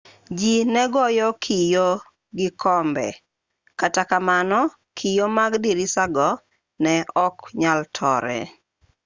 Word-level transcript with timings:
ji 0.39 0.53
ne 0.73 0.83
goyo 0.93 1.29
kio 1.43 1.87
go 2.37 2.47
kombe 2.61 3.07
kata 3.79 4.01
kamano 4.09 4.59
kio 4.97 5.25
mag 5.37 5.51
dirisago 5.63 6.29
ne 6.83 6.93
ok 7.25 7.37
nyal 7.61 7.81
tore 7.95 8.39